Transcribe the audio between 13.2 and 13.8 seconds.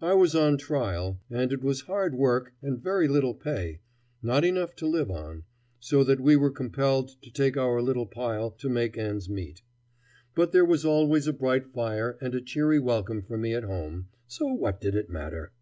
for me at